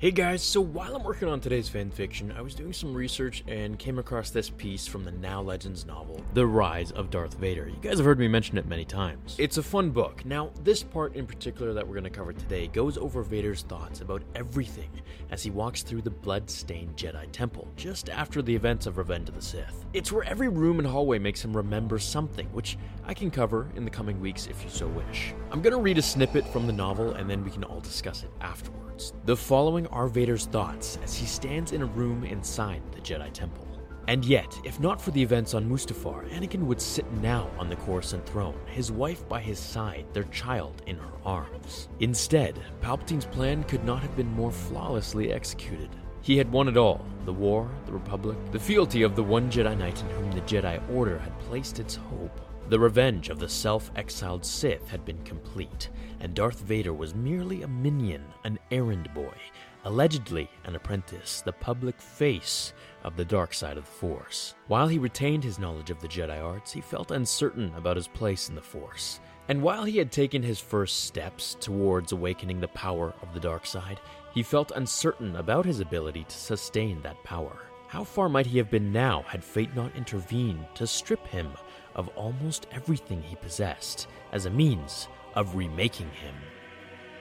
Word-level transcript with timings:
Hey 0.00 0.12
guys, 0.12 0.44
so 0.44 0.60
while 0.60 0.94
I'm 0.94 1.02
working 1.02 1.26
on 1.26 1.40
today's 1.40 1.68
fanfiction, 1.68 2.32
I 2.38 2.40
was 2.40 2.54
doing 2.54 2.72
some 2.72 2.94
research 2.94 3.42
and 3.48 3.76
came 3.76 3.98
across 3.98 4.30
this 4.30 4.48
piece 4.48 4.86
from 4.86 5.02
the 5.02 5.10
Now 5.10 5.42
Legends 5.42 5.84
novel, 5.86 6.24
The 6.34 6.46
Rise 6.46 6.92
of 6.92 7.10
Darth 7.10 7.34
Vader. 7.34 7.68
You 7.68 7.78
guys 7.82 7.98
have 7.98 8.06
heard 8.06 8.20
me 8.20 8.28
mention 8.28 8.58
it 8.58 8.66
many 8.68 8.84
times. 8.84 9.34
It's 9.40 9.58
a 9.58 9.62
fun 9.62 9.90
book. 9.90 10.24
Now, 10.24 10.52
this 10.62 10.84
part 10.84 11.16
in 11.16 11.26
particular 11.26 11.72
that 11.72 11.84
we're 11.84 11.94
going 11.94 12.04
to 12.04 12.10
cover 12.10 12.32
today 12.32 12.68
goes 12.68 12.96
over 12.96 13.24
Vader's 13.24 13.62
thoughts 13.62 14.00
about 14.00 14.22
everything 14.36 14.88
as 15.32 15.42
he 15.42 15.50
walks 15.50 15.82
through 15.82 16.02
the 16.02 16.10
blood-stained 16.10 16.96
Jedi 16.96 17.26
Temple 17.32 17.66
just 17.74 18.08
after 18.08 18.40
the 18.40 18.54
events 18.54 18.86
of 18.86 18.98
Revenge 18.98 19.28
of 19.28 19.34
the 19.34 19.42
Sith. 19.42 19.84
It's 19.94 20.12
where 20.12 20.22
every 20.22 20.46
room 20.46 20.78
and 20.78 20.86
hallway 20.86 21.18
makes 21.18 21.44
him 21.44 21.56
remember 21.56 21.98
something, 21.98 22.46
which 22.52 22.78
I 23.04 23.14
can 23.14 23.32
cover 23.32 23.66
in 23.74 23.84
the 23.84 23.90
coming 23.90 24.20
weeks 24.20 24.46
if 24.46 24.62
you 24.62 24.70
so 24.70 24.86
wish. 24.86 25.34
I'm 25.50 25.60
going 25.60 25.74
to 25.74 25.82
read 25.82 25.98
a 25.98 26.02
snippet 26.02 26.46
from 26.52 26.68
the 26.68 26.72
novel 26.72 27.14
and 27.14 27.28
then 27.28 27.42
we 27.42 27.50
can 27.50 27.64
all 27.64 27.80
discuss 27.80 28.22
it 28.22 28.30
The 29.24 29.36
following 29.36 29.86
are 29.88 30.08
Vader's 30.08 30.46
thoughts 30.46 30.98
as 31.02 31.14
he 31.14 31.26
stands 31.26 31.72
in 31.72 31.82
a 31.82 31.86
room 31.86 32.24
inside 32.24 32.82
the 32.92 33.00
Jedi 33.00 33.32
Temple. 33.32 33.66
And 34.08 34.24
yet, 34.24 34.58
if 34.64 34.80
not 34.80 35.00
for 35.00 35.10
the 35.10 35.22
events 35.22 35.52
on 35.52 35.68
Mustafar, 35.68 36.28
Anakin 36.30 36.62
would 36.62 36.80
sit 36.80 37.04
now 37.20 37.50
on 37.58 37.68
the 37.68 37.76
Coruscant 37.76 38.26
throne, 38.26 38.58
his 38.66 38.90
wife 38.90 39.28
by 39.28 39.38
his 39.38 39.58
side, 39.58 40.06
their 40.14 40.24
child 40.24 40.82
in 40.86 40.96
her 40.96 41.12
arms. 41.24 41.88
Instead, 42.00 42.58
Palpatine's 42.80 43.26
plan 43.26 43.64
could 43.64 43.84
not 43.84 44.00
have 44.00 44.16
been 44.16 44.32
more 44.32 44.50
flawlessly 44.50 45.30
executed. 45.30 45.90
He 46.22 46.38
had 46.38 46.50
won 46.50 46.68
it 46.68 46.76
all 46.76 47.04
the 47.26 47.32
war, 47.32 47.70
the 47.84 47.92
Republic, 47.92 48.38
the 48.50 48.58
fealty 48.58 49.02
of 49.02 49.14
the 49.14 49.22
one 49.22 49.50
Jedi 49.50 49.76
Knight 49.76 50.00
in 50.00 50.08
whom 50.08 50.32
the 50.32 50.40
Jedi 50.40 50.80
Order 50.90 51.18
had 51.18 51.38
placed 51.40 51.78
its 51.78 51.96
hope. 51.96 52.40
The 52.68 52.78
revenge 52.78 53.30
of 53.30 53.38
the 53.38 53.48
self 53.48 53.90
exiled 53.96 54.44
Sith 54.44 54.88
had 54.88 55.02
been 55.06 55.24
complete, 55.24 55.88
and 56.20 56.34
Darth 56.34 56.60
Vader 56.60 56.92
was 56.92 57.14
merely 57.14 57.62
a 57.62 57.68
minion, 57.68 58.22
an 58.44 58.58
errand 58.70 59.08
boy, 59.14 59.32
allegedly 59.84 60.50
an 60.64 60.76
apprentice, 60.76 61.40
the 61.40 61.52
public 61.52 61.98
face 61.98 62.74
of 63.04 63.16
the 63.16 63.24
dark 63.24 63.54
side 63.54 63.78
of 63.78 63.86
the 63.86 63.90
Force. 63.90 64.54
While 64.66 64.86
he 64.86 64.98
retained 64.98 65.44
his 65.44 65.58
knowledge 65.58 65.88
of 65.88 65.98
the 66.02 66.08
Jedi 66.08 66.44
arts, 66.44 66.70
he 66.70 66.82
felt 66.82 67.10
uncertain 67.10 67.72
about 67.74 67.96
his 67.96 68.08
place 68.08 68.50
in 68.50 68.54
the 68.54 68.60
Force. 68.60 69.20
And 69.48 69.62
while 69.62 69.84
he 69.84 69.96
had 69.96 70.12
taken 70.12 70.42
his 70.42 70.60
first 70.60 71.04
steps 71.04 71.56
towards 71.58 72.12
awakening 72.12 72.60
the 72.60 72.68
power 72.68 73.14
of 73.22 73.32
the 73.32 73.40
dark 73.40 73.64
side, 73.64 73.98
he 74.34 74.42
felt 74.42 74.72
uncertain 74.76 75.36
about 75.36 75.64
his 75.64 75.80
ability 75.80 76.24
to 76.24 76.36
sustain 76.36 77.00
that 77.00 77.24
power. 77.24 77.56
How 77.86 78.04
far 78.04 78.28
might 78.28 78.44
he 78.44 78.58
have 78.58 78.70
been 78.70 78.92
now 78.92 79.22
had 79.22 79.42
fate 79.42 79.74
not 79.74 79.96
intervened 79.96 80.66
to 80.74 80.86
strip 80.86 81.26
him 81.26 81.48
of 81.94 82.08
almost 82.16 82.66
everything 82.72 83.22
he 83.22 83.36
possessed 83.36 84.08
as 84.32 84.46
a 84.46 84.50
means 84.50 85.08
of 85.34 85.54
remaking 85.54 86.10
him? 86.10 86.34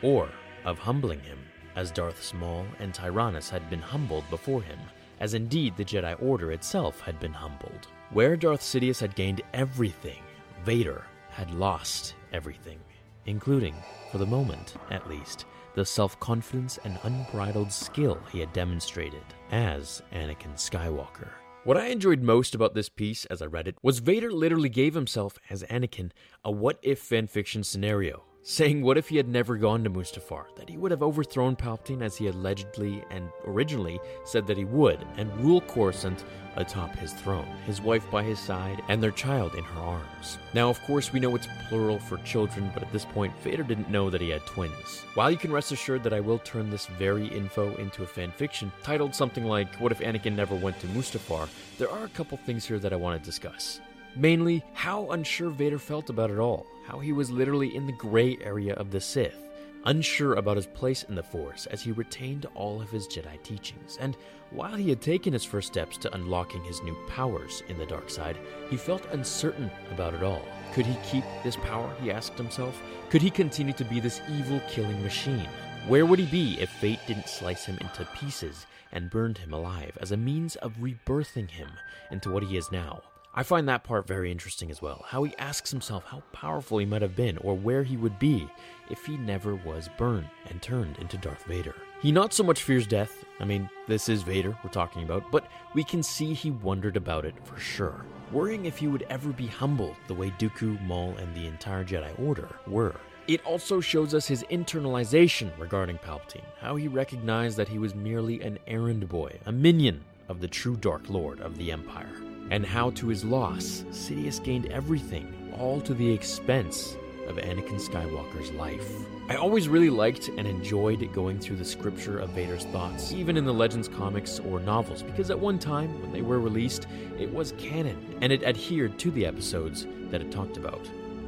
Or 0.02 0.30
of 0.66 0.80
humbling 0.80 1.22
him, 1.22 1.40
as 1.76 1.92
Darth 1.92 2.34
Maul 2.34 2.66
and 2.80 2.94
Tyrannus 2.94 3.50
had 3.50 3.70
been 3.70 3.82
humbled 3.82 4.30
before 4.30 4.62
him, 4.62 4.80
as 5.20 5.34
indeed 5.34 5.76
the 5.78 5.86
Jedi 5.86 6.22
Order 6.22 6.52
itself 6.52 7.02
had 7.02 7.20
been 7.20 7.34
humbled. 7.34 7.88
Where 8.12 8.36
Darth 8.36 8.62
Sidious 8.62 9.00
had 9.00 9.16
gained 9.16 9.42
everything, 9.54 10.22
Vader 10.64 11.06
had 11.30 11.52
lost 11.52 12.16
everything, 12.34 12.80
including, 13.26 13.76
for 14.12 14.18
the 14.18 14.26
moment 14.26 14.76
at 14.90 15.08
least, 15.10 15.46
the 15.76 15.86
self 15.86 16.20
confidence 16.20 16.80
and 16.84 16.98
unbridled 17.04 17.72
skill 17.72 18.20
he 18.32 18.40
had 18.40 18.52
demonstrated 18.54 19.24
as 19.52 20.02
Anakin 20.12 20.56
Skywalker. 20.56 21.30
What 21.68 21.76
I 21.76 21.88
enjoyed 21.88 22.22
most 22.22 22.56
about 22.56 22.76
this 22.76 22.88
piece 22.88 23.26
as 23.26 23.42
I 23.42 23.46
read 23.46 23.68
it 23.68 23.76
was 23.82 24.00
Vader 24.00 24.32
literally 24.32 24.70
gave 24.70 24.94
himself, 24.94 25.38
as 25.50 25.64
Anakin, 25.64 26.12
a 26.46 26.50
what 26.50 26.80
if 26.82 27.04
fanfiction 27.04 27.66
scenario, 27.66 28.24
saying 28.50 28.82
what 28.82 28.98
if 28.98 29.10
he 29.10 29.18
had 29.18 29.28
never 29.28 29.58
gone 29.58 29.84
to 29.84 29.90
Mustafar, 29.90 30.46
that 30.56 30.70
he 30.70 30.78
would 30.78 30.92
have 30.92 31.04
overthrown 31.04 31.54
Palpatine 31.54 32.02
as 32.02 32.16
he 32.16 32.28
allegedly 32.28 33.04
and 33.12 33.28
originally 33.46 34.00
said 34.24 34.48
that 34.48 34.56
he 34.56 34.64
would, 34.64 35.06
and 35.18 35.38
rule 35.42 35.60
Coruscant 35.60 36.24
atop 36.56 36.96
his 36.96 37.12
throne, 37.12 37.46
his 37.66 37.82
wife 37.82 38.10
by 38.10 38.24
his 38.24 38.40
side, 38.40 38.82
and 38.88 39.04
their 39.04 39.12
child 39.12 39.56
in 39.56 39.66
her 39.66 39.82
arms. 39.82 40.38
Now, 40.54 40.70
of 40.70 40.82
course, 40.84 41.12
we 41.12 41.20
know 41.20 41.36
it's 41.36 41.50
plural 41.68 42.00
for 42.00 42.20
children, 42.20 42.72
but 42.74 42.84
at 42.84 42.92
this 42.94 43.04
point, 43.04 43.38
Vader 43.44 43.64
didn't 43.64 43.92
know 43.92 44.10
that 44.10 44.22
he 44.22 44.30
had 44.30 44.46
twins. 44.46 45.04
While 45.14 45.30
you 45.30 45.38
can 45.38 45.52
rest 45.52 45.74
assured 45.74 46.04
that 46.04 46.14
I 46.14 46.22
will 46.22 46.40
turn 46.40 46.70
this 46.70 46.86
very 46.86 47.28
info 47.28 47.76
into 47.76 48.04
a 48.04 48.08
fanfiction 48.08 48.72
titled 48.82 49.14
something 49.14 49.44
like 49.44 49.76
What 49.76 49.92
if 49.92 50.00
Anakin 50.00 50.38
never 50.38 50.56
went 50.56 50.80
to 50.80 50.88
Mustafar, 50.88 51.50
there 51.80 51.92
are 51.92 52.06
a 52.06 52.10
couple 52.10 52.38
things 52.38 52.66
here 52.66 52.80
that 52.80 52.94
I 52.94 52.96
want 52.96 53.22
to 53.22 53.26
discuss. 53.30 53.82
Mainly, 54.16 54.64
how 54.74 55.12
unsure 55.12 55.50
Vader 55.50 55.80
felt 55.80 56.10
about 56.10 56.32
it 56.32 56.40
all, 56.40 56.66
how 56.86 57.00
he 57.00 57.12
was 57.12 57.30
literally 57.30 57.76
in 57.76 57.86
the 57.86 57.94
gray 57.94 58.38
area 58.42 58.74
of 58.74 58.92
the 58.92 59.02
Sith 59.02 59.48
unsure 59.88 60.36
about 60.36 60.58
his 60.58 60.68
place 60.68 61.04
in 61.04 61.16
the 61.16 61.24
Force 61.24 61.66
as 61.68 61.82
he 61.82 61.92
retained 61.94 62.46
all 62.56 62.82
of 62.82 62.92
his 62.92 63.08
Jedi 63.08 63.42
teachings. 63.42 63.98
And 64.00 64.18
while 64.52 64.76
he 64.76 64.90
had 64.90 65.02
taken 65.02 65.34
his 65.34 65.46
first 65.46 65.68
steps 65.68 65.98
to 66.00 66.14
unlocking 66.14 66.64
his 66.64 66.84
new 66.84 66.96
powers 67.08 67.64
in 67.70 67.78
the 67.78 67.86
dark 67.86 68.10
side, 68.10 68.38
he 68.70 68.76
felt 68.78 69.12
uncertain 69.12 69.72
about 69.92 70.14
it 70.14 70.24
all. 70.24 70.42
Could 70.74 70.86
he 70.86 70.98
keep 71.10 71.24
this 71.44 71.56
power, 71.56 71.90
he 72.02 72.12
asked 72.12 72.38
himself? 72.38 72.82
Could 73.10 73.22
he 73.22 73.30
continue 73.30 73.74
to 73.74 73.86
be 73.86 74.00
this 74.00 74.22
evil 74.30 74.62
killing 74.70 75.02
machine? 75.02 75.48
Where 75.88 76.06
would 76.06 76.20
he 76.20 76.26
be 76.26 76.60
if 76.62 76.70
fate 76.70 77.00
didn't 77.08 77.30
slice 77.30 77.66
him 77.66 77.78
into 77.80 78.06
pieces 78.14 78.66
and 78.92 79.10
burned 79.10 79.38
him 79.38 79.54
alive 79.54 79.98
as 80.02 80.12
a 80.12 80.18
means 80.18 80.58
of 80.58 80.82
rebirthing 80.82 81.50
him 81.50 81.70
into 82.12 82.30
what 82.30 82.44
he 82.44 82.58
is 82.58 82.72
now? 82.74 83.02
I 83.38 83.44
find 83.44 83.70
that 83.70 83.84
part 83.84 84.08
very 84.08 84.32
interesting 84.32 84.72
as 84.72 84.82
well. 84.82 85.06
How 85.10 85.22
he 85.22 85.36
asks 85.38 85.70
himself 85.70 86.06
how 86.06 86.24
powerful 86.34 86.80
he 86.80 86.88
might 86.88 87.04
have 87.04 87.16
been 87.16 87.38
or 87.38 87.54
where 87.54 87.84
he 87.84 87.96
would 87.96 88.18
be 88.18 88.50
if 88.90 89.06
he 89.06 89.16
never 89.16 89.54
was 89.54 89.92
burned 89.96 90.28
and 90.50 90.60
turned 90.60 90.98
into 90.98 91.20
Darth 91.20 91.44
Vader. 91.44 91.76
He 92.02 92.12
not 92.12 92.34
so 92.34 92.44
much 92.44 92.64
fears 92.64 92.88
death, 92.88 93.24
I 93.40 93.46
mean, 93.46 93.70
this 93.88 94.10
is 94.10 94.24
Vader 94.24 94.58
we're 94.64 94.72
talking 94.72 95.04
about, 95.04 95.32
but 95.32 95.46
we 95.76 95.84
can 95.84 96.02
see 96.02 96.34
he 96.34 96.50
wondered 96.50 96.98
about 96.98 97.26
it 97.26 97.36
for 97.44 97.60
sure, 97.60 98.04
worrying 98.32 98.66
if 98.66 98.80
he 98.80 98.88
would 98.88 99.06
ever 99.08 99.30
be 99.30 99.46
humbled 99.46 99.98
the 100.08 100.16
way 100.16 100.32
Dooku, 100.40 100.82
Maul, 100.82 101.16
and 101.18 101.36
the 101.36 101.46
entire 101.46 101.86
Jedi 101.86 102.20
Order 102.20 102.50
were. 102.66 102.96
It 103.28 103.46
also 103.46 103.80
shows 103.80 104.16
us 104.16 104.26
his 104.26 104.46
internalization 104.46 105.52
regarding 105.60 106.00
Palpatine, 106.00 106.42
how 106.60 106.76
he 106.76 106.88
recognized 106.88 107.58
that 107.58 107.70
he 107.70 107.78
was 107.78 107.94
merely 107.94 108.42
an 108.42 108.58
errand 108.66 109.08
boy, 109.08 109.38
a 109.46 109.52
minion 109.52 110.04
of 110.28 110.42
the 110.42 110.48
true 110.48 110.76
Dark 110.76 111.08
Lord 111.08 111.40
of 111.40 111.56
the 111.60 111.72
Empire 111.72 112.27
and 112.50 112.66
how 112.66 112.92
to 112.92 113.08
his 113.08 113.24
loss, 113.24 113.84
Sidious 113.92 114.44
gained 114.44 114.68
everything, 114.68 115.34
all 115.58 115.82
to 115.82 115.94
the 115.94 116.10
expense 116.10 116.98
of 117.28 117.38
Anakin 117.38 117.80
Skywalker's 117.80 118.52
life. 118.52 118.90
I 119.30 119.36
always 119.36 119.68
really 119.68 119.90
liked 119.90 120.30
and 120.30 120.48
enjoyed 120.48 121.12
going 121.12 121.40
through 121.40 121.58
the 121.58 121.66
scripture 121.66 122.20
of 122.20 122.30
Vader's 122.30 122.64
thoughts, 122.66 123.12
even 123.12 123.36
in 123.36 123.44
the 123.44 123.54
Legends 123.54 123.90
comics 123.90 124.40
or 124.40 124.62
novels, 124.62 125.04
because 125.04 125.30
at 125.30 125.38
one 125.38 125.60
time, 125.60 126.02
when 126.02 126.14
they 126.14 126.22
were 126.22 126.40
released, 126.40 126.88
it 127.20 127.34
was 127.34 127.52
canon, 127.58 127.98
and 128.22 128.32
it 128.32 128.44
adhered 128.44 128.98
to 129.00 129.12
the 129.12 129.26
episodes 129.26 129.86
that 130.10 130.22
it 130.22 130.32
talked 130.32 130.56
about. 130.56 130.86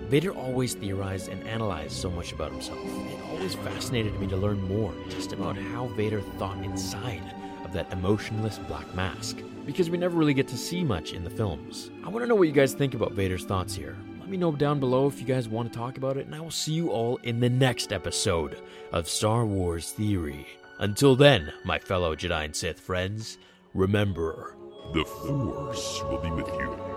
Vader 0.08 0.34
always 0.34 0.74
theorized 0.74 1.28
and 1.28 1.46
analyzed 1.48 1.92
so 1.92 2.10
much 2.10 2.32
about 2.32 2.52
himself. 2.52 2.80
It 2.80 3.22
always 3.30 3.56
fascinated 3.56 4.18
me 4.20 4.28
to 4.28 4.38
learn 4.38 4.62
more 4.62 4.94
just 5.10 5.34
about 5.34 5.58
how 5.58 5.88
Vader 5.88 6.22
thought 6.40 6.64
inside 6.64 7.36
of 7.66 7.74
that 7.74 7.92
emotionless 7.92 8.58
black 8.60 8.92
mask 8.96 9.38
because 9.70 9.92
we 9.92 10.00
never 10.00 10.18
really 10.18 10.34
get 10.34 10.48
to 10.48 10.58
see 10.58 10.84
much 10.84 11.14
in 11.14 11.24
the 11.24 11.30
films. 11.30 11.92
I 12.04 12.10
want 12.10 12.24
to 12.24 12.28
know 12.28 12.34
what 12.34 12.48
you 12.48 12.54
guys 12.54 12.74
think 12.74 12.96
about 12.96 13.12
Vader's 13.12 13.46
thoughts 13.46 13.76
here. 13.76 13.96
Let 14.20 14.28
me 14.28 14.36
know 14.36 14.52
down 14.52 14.80
below 14.80 15.06
if 15.06 15.20
you 15.20 15.28
guys 15.28 15.48
want 15.48 15.72
to 15.72 15.78
talk 15.78 15.96
about 15.96 16.18
it, 16.18 16.26
and 16.26 16.34
I 16.34 16.40
will 16.40 16.50
see 16.50 16.74
you 16.74 16.90
all 16.90 17.18
in 17.18 17.40
the 17.40 17.52
next 17.52 17.94
episode 17.94 18.58
of 18.92 19.08
Star 19.08 19.46
Wars 19.46 19.92
Theory. 19.92 20.48
Until 20.80 21.16
then, 21.16 21.54
my 21.66 21.78
fellow 21.78 22.16
Jedi 22.16 22.46
and 22.46 22.56
Sith 22.56 22.80
friends, 22.80 23.38
remember 23.76 24.56
The 24.92 25.06
Force 25.06 26.02
will 26.06 26.18
be 26.18 26.32
with 26.32 26.48
you 26.48 26.90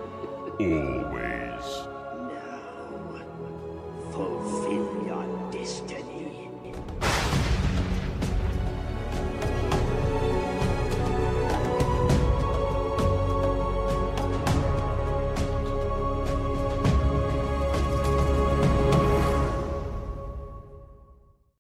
always. 0.59 1.92